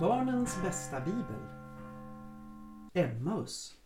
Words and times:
Barnens 0.00 0.62
bästa 0.62 1.00
bibel. 1.00 1.42
Emmaus. 2.92 3.76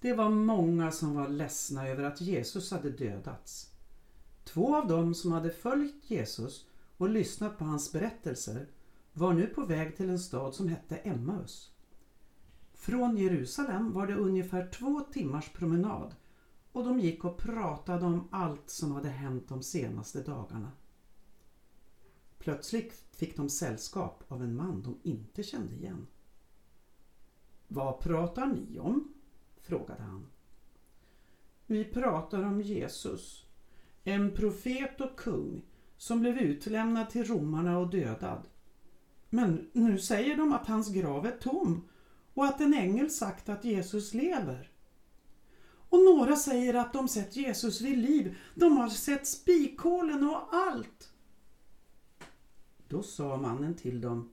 Det 0.00 0.14
var 0.14 0.30
många 0.30 0.92
som 0.92 1.14
var 1.14 1.28
ledsna 1.28 1.88
över 1.88 2.04
att 2.04 2.20
Jesus 2.20 2.70
hade 2.70 2.90
dödats. 2.90 3.70
Två 4.44 4.76
av 4.76 4.88
dem 4.88 5.14
som 5.14 5.32
hade 5.32 5.50
följt 5.50 6.10
Jesus 6.10 6.66
och 6.96 7.08
lyssnat 7.10 7.58
på 7.58 7.64
hans 7.64 7.92
berättelser 7.92 8.66
var 9.12 9.32
nu 9.32 9.46
på 9.46 9.66
väg 9.66 9.96
till 9.96 10.10
en 10.10 10.18
stad 10.18 10.54
som 10.54 10.68
hette 10.68 10.96
Emmaus. 10.96 11.72
Från 12.74 13.16
Jerusalem 13.16 13.92
var 13.92 14.06
det 14.06 14.14
ungefär 14.14 14.70
två 14.70 15.00
timmars 15.00 15.48
promenad 15.52 16.14
och 16.72 16.84
de 16.84 17.00
gick 17.00 17.24
och 17.24 17.38
pratade 17.38 18.06
om 18.06 18.28
allt 18.30 18.70
som 18.70 18.92
hade 18.92 19.08
hänt 19.08 19.48
de 19.48 19.62
senaste 19.62 20.22
dagarna. 20.22 20.72
Plötsligt 22.42 23.04
fick 23.12 23.36
de 23.36 23.48
sällskap 23.48 24.24
av 24.28 24.42
en 24.42 24.56
man 24.56 24.82
de 24.82 24.98
inte 25.02 25.42
kände 25.42 25.74
igen. 25.74 26.06
Vad 27.68 28.00
pratar 28.00 28.46
ni 28.46 28.78
om? 28.78 29.14
frågade 29.60 30.02
han. 30.02 30.26
Vi 31.66 31.84
pratar 31.84 32.42
om 32.42 32.60
Jesus, 32.60 33.46
en 34.04 34.30
profet 34.30 35.00
och 35.00 35.18
kung 35.18 35.62
som 35.96 36.20
blev 36.20 36.38
utlämnad 36.38 37.10
till 37.10 37.24
romarna 37.24 37.78
och 37.78 37.90
dödad. 37.90 38.48
Men 39.30 39.70
nu 39.72 39.98
säger 39.98 40.36
de 40.36 40.52
att 40.52 40.66
hans 40.66 40.92
grav 40.92 41.26
är 41.26 41.38
tom 41.40 41.88
och 42.34 42.44
att 42.44 42.60
en 42.60 42.74
ängel 42.74 43.10
sagt 43.10 43.48
att 43.48 43.64
Jesus 43.64 44.14
lever. 44.14 44.70
Och 45.88 46.04
några 46.04 46.36
säger 46.36 46.74
att 46.74 46.92
de 46.92 47.08
sett 47.08 47.36
Jesus 47.36 47.80
vid 47.80 47.98
liv. 47.98 48.36
De 48.54 48.76
har 48.76 48.88
sett 48.88 49.26
spikhålen 49.26 50.28
och 50.28 50.54
allt. 50.54 51.11
Då 52.92 53.02
sa 53.02 53.36
mannen 53.36 53.74
till 53.74 54.00
dem, 54.00 54.30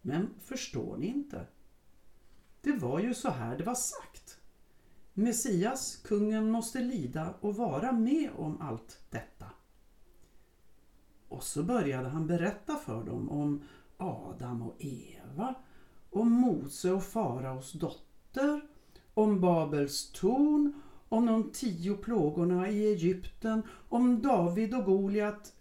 men 0.00 0.28
förstår 0.40 0.96
ni 0.96 1.06
inte? 1.06 1.46
Det 2.60 2.72
var 2.72 3.00
ju 3.00 3.14
så 3.14 3.30
här 3.30 3.58
det 3.58 3.64
var 3.64 3.74
sagt. 3.74 4.40
Messias, 5.14 5.96
kungen, 5.96 6.50
måste 6.50 6.80
lida 6.80 7.34
och 7.40 7.56
vara 7.56 7.92
med 7.92 8.30
om 8.36 8.60
allt 8.60 9.00
detta. 9.10 9.46
Och 11.28 11.42
så 11.42 11.62
började 11.62 12.08
han 12.08 12.26
berätta 12.26 12.76
för 12.76 13.04
dem 13.04 13.30
om 13.30 13.62
Adam 13.96 14.62
och 14.62 14.76
Eva, 14.78 15.54
om 16.10 16.32
Mose 16.32 16.92
och 16.92 17.04
faraos 17.04 17.72
dotter, 17.72 18.60
om 19.14 19.40
Babels 19.40 20.12
torn, 20.12 20.82
om 21.08 21.26
de 21.26 21.50
tio 21.52 21.94
plågorna 21.94 22.68
i 22.68 22.92
Egypten, 22.92 23.62
om 23.88 24.22
David 24.22 24.74
och 24.74 24.84
Goliat. 24.84 25.52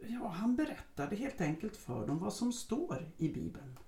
Ja, 0.00 0.28
han 0.28 0.56
berättade 0.56 1.16
helt 1.16 1.40
enkelt 1.40 1.76
för 1.76 2.06
dem 2.06 2.18
vad 2.18 2.32
som 2.34 2.52
står 2.52 3.12
i 3.16 3.28
Bibeln. 3.28 3.78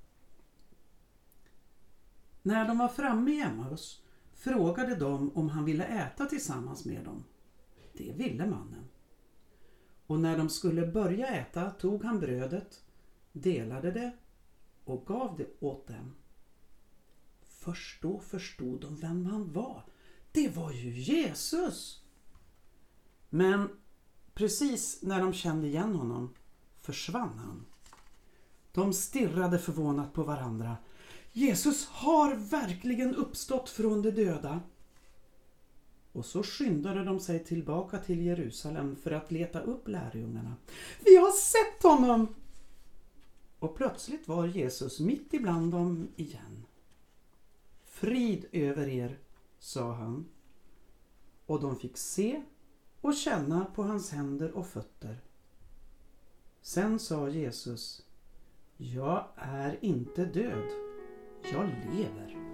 När 2.43 2.69
de 2.69 2.79
var 2.79 2.89
framme 2.89 3.31
i 3.31 3.41
Emmaus 3.41 4.03
frågade 4.33 4.95
de 4.95 5.31
om 5.37 5.49
han 5.49 5.65
ville 5.65 5.85
äta 5.85 6.27
tillsammans 6.27 6.85
med 6.85 7.05
dem. 7.05 7.25
Det 7.93 8.13
ville 8.13 8.47
mannen. 8.47 8.89
Och 10.07 10.21
när 10.21 10.39
de 10.39 10.49
skulle 10.49 10.87
börja 10.87 11.27
äta 11.27 11.71
tog 11.71 12.05
han 12.05 12.21
brödet, 12.21 12.85
delade 13.33 13.91
det 13.91 14.13
och 14.85 15.07
gav 15.07 15.37
det 15.37 15.47
åt 15.61 15.87
dem. 15.87 16.15
Först 17.43 18.03
då 18.03 18.21
förstod 18.21 18.81
de 18.81 18.97
vem 18.97 19.27
han 19.27 19.53
var. 19.53 19.85
Det 20.33 20.57
var 20.57 20.73
ju 20.73 20.91
Jesus! 20.91 22.05
Men 23.29 23.80
precis 24.35 25.03
när 25.03 25.21
de 25.21 25.33
kände 25.33 25.67
igen 25.67 25.95
honom 25.95 26.35
försvann 26.81 27.39
han. 27.39 27.67
De 28.73 28.93
stirrade 28.93 29.59
förvånat 29.59 30.13
på 30.13 30.23
varandra. 30.23 30.77
Jesus 31.33 31.87
har 31.87 32.35
verkligen 32.35 33.15
uppstått 33.15 33.69
från 33.69 34.03
de 34.03 34.11
döda. 34.11 34.61
Och 36.13 36.27
så 36.27 36.43
skyndade 36.43 37.05
de 37.05 37.21
sig 37.21 37.45
tillbaka 37.45 37.99
till 37.99 38.27
Jerusalem 38.27 38.97
för 38.97 39.11
att 39.11 39.31
leta 39.31 39.61
upp 39.61 39.89
lärjungarna. 39.89 40.55
Vi 41.05 41.17
har 41.17 41.33
sett 41.33 41.83
honom! 41.83 42.35
Och 43.59 43.77
plötsligt 43.77 44.29
var 44.29 44.47
Jesus 44.47 45.01
mitt 45.01 45.35
ibland 45.35 45.73
dem 45.73 46.09
igen. 46.17 46.65
Frid 47.85 48.47
över 48.53 48.89
er, 48.89 49.19
sa 49.59 49.93
han. 49.93 50.27
Och 51.47 51.61
de 51.61 51.77
fick 51.77 51.97
se 51.97 52.43
och 53.01 53.15
känna 53.15 53.65
på 53.65 53.83
hans 53.83 54.11
händer 54.11 54.51
och 54.51 54.67
fötter. 54.67 55.21
Sen 56.63 56.99
sa 56.99 57.29
Jesus, 57.29 58.03
jag 58.77 59.25
är 59.37 59.79
inte 59.85 60.25
död, 60.25 60.69
jag 61.53 61.71
lever. 61.95 62.50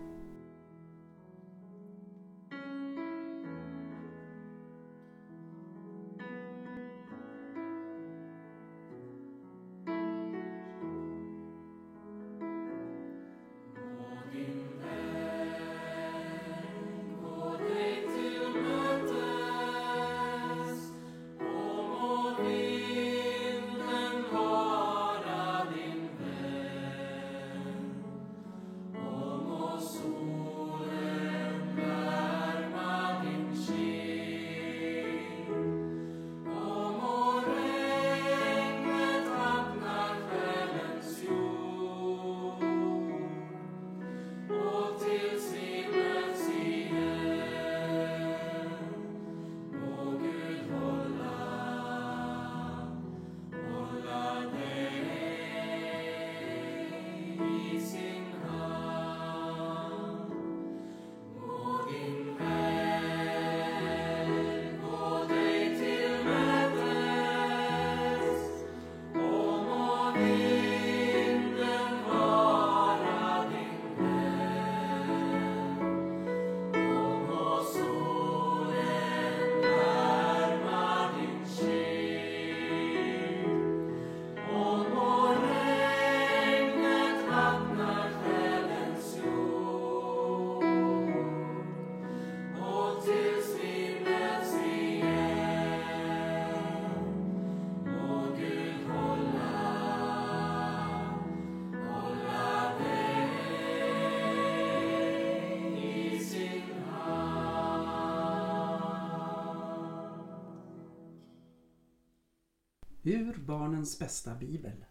Ur 113.07 113.35
Barnens 113.35 113.99
bästa 113.99 114.35
bibel. 114.35 114.85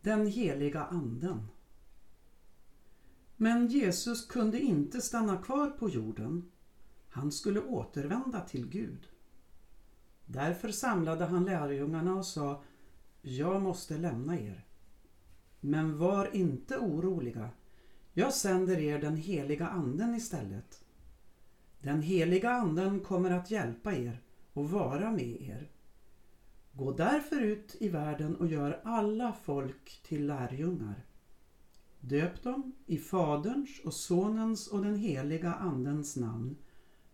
Den 0.00 0.26
heliga 0.26 0.84
anden. 0.84 1.48
Men 3.36 3.66
Jesus 3.66 4.26
kunde 4.26 4.60
inte 4.60 5.00
stanna 5.00 5.36
kvar 5.36 5.70
på 5.70 5.88
jorden. 5.88 6.50
Han 7.08 7.32
skulle 7.32 7.60
återvända 7.60 8.40
till 8.40 8.68
Gud. 8.68 9.08
Därför 10.26 10.70
samlade 10.70 11.24
han 11.24 11.44
lärjungarna 11.44 12.14
och 12.14 12.26
sa 12.26 12.62
Jag 13.22 13.62
måste 13.62 13.98
lämna 13.98 14.40
er. 14.40 14.66
Men 15.60 15.98
var 15.98 16.36
inte 16.36 16.78
oroliga. 16.78 17.50
Jag 18.12 18.34
sänder 18.34 18.78
er 18.78 18.98
den 18.98 19.16
heliga 19.16 19.68
anden 19.68 20.14
istället. 20.14 20.84
Den 21.80 22.02
heliga 22.02 22.50
anden 22.50 23.00
kommer 23.00 23.30
att 23.30 23.50
hjälpa 23.50 23.94
er 23.94 24.22
och 24.52 24.70
vara 24.70 25.10
med 25.10 25.42
er. 25.42 25.70
Gå 26.80 26.92
därför 26.92 27.40
ut 27.40 27.76
i 27.80 27.88
världen 27.88 28.36
och 28.36 28.46
gör 28.46 28.80
alla 28.84 29.32
folk 29.32 30.02
till 30.02 30.26
lärjungar. 30.26 31.04
Döp 32.00 32.42
dem 32.42 32.72
i 32.86 32.98
Faderns 32.98 33.80
och 33.84 33.94
Sonens 33.94 34.68
och 34.68 34.82
den 34.82 34.96
heliga 34.96 35.54
Andens 35.54 36.16
namn 36.16 36.56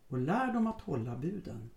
och 0.08 0.18
lär 0.18 0.52
dem 0.52 0.66
att 0.66 0.80
hålla 0.80 1.16
buden. 1.16 1.70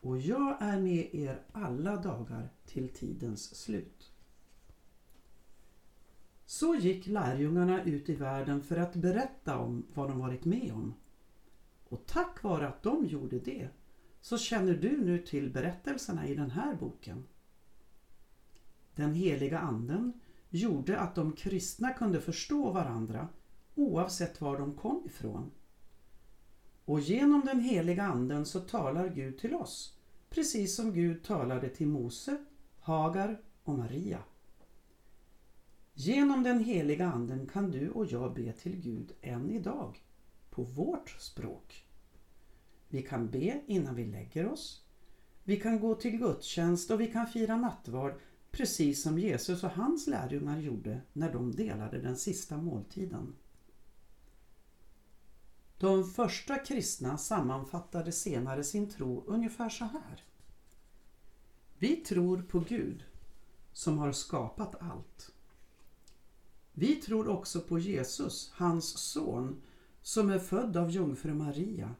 Och 0.00 0.18
jag 0.18 0.62
är 0.62 0.80
med 0.80 1.14
er 1.14 1.42
alla 1.52 1.96
dagar 1.96 2.48
till 2.66 2.88
tidens 2.88 3.54
slut. 3.56 4.12
Så 6.46 6.74
gick 6.74 7.06
lärjungarna 7.06 7.84
ut 7.84 8.08
i 8.08 8.14
världen 8.14 8.62
för 8.62 8.76
att 8.76 8.94
berätta 8.94 9.58
om 9.58 9.86
vad 9.94 10.08
de 10.08 10.18
varit 10.18 10.44
med 10.44 10.72
om. 10.72 10.94
Och 11.84 12.06
tack 12.06 12.42
vare 12.42 12.68
att 12.68 12.82
de 12.82 13.06
gjorde 13.06 13.38
det 13.38 13.68
så 14.20 14.38
känner 14.38 14.74
du 14.74 15.04
nu 15.04 15.18
till 15.18 15.50
berättelserna 15.50 16.28
i 16.28 16.34
den 16.34 16.50
här 16.50 16.74
boken. 16.74 17.24
Den 18.94 19.14
heliga 19.14 19.58
anden 19.58 20.12
gjorde 20.50 20.98
att 21.00 21.14
de 21.14 21.32
kristna 21.32 21.92
kunde 21.92 22.20
förstå 22.20 22.70
varandra 22.70 23.28
oavsett 23.74 24.40
var 24.40 24.58
de 24.58 24.74
kom 24.74 25.02
ifrån. 25.06 25.50
Och 26.84 27.00
genom 27.00 27.40
den 27.44 27.60
heliga 27.60 28.02
anden 28.02 28.46
så 28.46 28.60
talar 28.60 29.08
Gud 29.08 29.38
till 29.38 29.54
oss, 29.54 29.98
precis 30.30 30.76
som 30.76 30.92
Gud 30.92 31.24
talade 31.24 31.68
till 31.68 31.86
Mose, 31.86 32.44
Hagar 32.80 33.40
och 33.64 33.74
Maria. 33.74 34.22
Genom 35.94 36.42
den 36.42 36.64
heliga 36.64 37.06
anden 37.06 37.46
kan 37.46 37.70
du 37.70 37.90
och 37.90 38.06
jag 38.06 38.34
be 38.34 38.52
till 38.52 38.76
Gud 38.76 39.12
än 39.20 39.50
idag, 39.50 40.04
på 40.50 40.62
vårt 40.62 41.10
språk. 41.10 41.89
Vi 42.90 43.02
kan 43.02 43.30
be 43.30 43.60
innan 43.66 43.94
vi 43.94 44.04
lägger 44.04 44.48
oss. 44.48 44.84
Vi 45.44 45.60
kan 45.60 45.80
gå 45.80 45.94
till 45.94 46.18
gudstjänst 46.18 46.90
och 46.90 47.00
vi 47.00 47.06
kan 47.06 47.26
fira 47.26 47.56
nattvard 47.56 48.14
precis 48.50 49.02
som 49.02 49.18
Jesus 49.18 49.64
och 49.64 49.70
hans 49.70 50.06
lärjungar 50.06 50.58
gjorde 50.58 51.00
när 51.12 51.32
de 51.32 51.52
delade 51.52 52.00
den 52.00 52.16
sista 52.16 52.56
måltiden. 52.56 53.34
De 55.78 56.04
första 56.04 56.58
kristna 56.58 57.18
sammanfattade 57.18 58.12
senare 58.12 58.64
sin 58.64 58.90
tro 58.90 59.24
ungefär 59.26 59.68
så 59.68 59.84
här. 59.84 60.24
Vi 61.78 61.96
tror 61.96 62.42
på 62.42 62.60
Gud 62.60 63.04
som 63.72 63.98
har 63.98 64.12
skapat 64.12 64.74
allt. 64.82 65.32
Vi 66.72 66.94
tror 66.94 67.28
också 67.28 67.60
på 67.60 67.78
Jesus, 67.78 68.50
hans 68.54 68.98
son, 68.98 69.62
som 70.02 70.30
är 70.30 70.38
född 70.38 70.76
av 70.76 70.90
jungfru 70.90 71.34
Maria, 71.34 71.94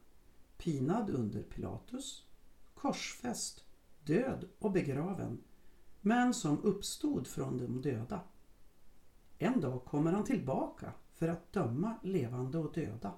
pinad 0.61 1.11
under 1.11 1.43
Pilatus, 1.43 2.25
korsfäst, 2.75 3.65
död 4.05 4.49
och 4.59 4.73
begraven, 4.73 5.39
men 6.01 6.35
som 6.35 6.63
uppstod 6.63 7.27
från 7.27 7.59
de 7.59 7.83
döda. 7.83 8.21
En 9.39 9.61
dag 9.61 9.85
kommer 9.85 10.13
han 10.13 10.25
tillbaka 10.25 10.93
för 11.15 11.29
att 11.29 11.53
döma 11.53 11.95
levande 12.03 12.59
och 12.59 12.73
döda. 12.73 13.15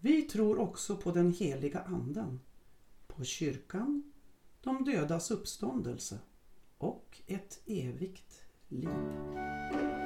Vi 0.00 0.22
tror 0.22 0.58
också 0.58 0.96
på 0.96 1.10
den 1.10 1.32
heliga 1.32 1.80
anden, 1.80 2.40
på 3.06 3.24
kyrkan, 3.24 4.12
de 4.60 4.84
dödas 4.84 5.30
uppståndelse 5.30 6.18
och 6.78 7.22
ett 7.26 7.60
evigt 7.66 8.42
liv. 8.68 9.97